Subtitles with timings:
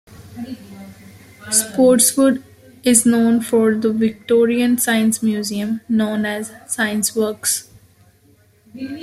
[1.51, 2.43] Spotswood
[2.83, 7.67] is known for the Victorian Science Museum, known as Scienceworks.